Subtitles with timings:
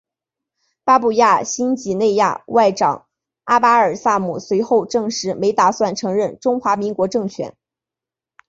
[0.83, 3.05] 巴布亚新几内亚外长
[3.43, 7.55] 阿巴尔萨姆随后证实没打算承认中华民国政权。